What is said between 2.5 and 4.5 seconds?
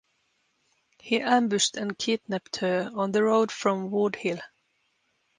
her on the road from Woodhill.